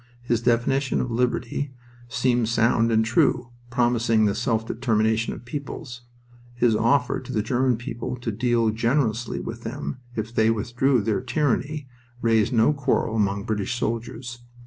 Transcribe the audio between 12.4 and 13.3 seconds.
no quarrel